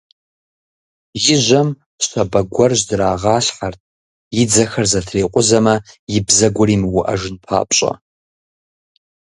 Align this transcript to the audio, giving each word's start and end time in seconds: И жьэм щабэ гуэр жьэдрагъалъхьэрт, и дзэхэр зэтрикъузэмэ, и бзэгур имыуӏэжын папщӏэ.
И 1.33 1.35
жьэм 1.43 1.69
щабэ 2.05 2.41
гуэр 2.53 2.71
жьэдрагъалъхьэрт, 2.79 3.79
и 4.39 4.43
дзэхэр 4.49 4.85
зэтрикъузэмэ, 4.91 5.75
и 6.15 6.17
бзэгур 6.25 6.69
имыуӏэжын 6.75 7.35
папщӏэ. 7.45 7.91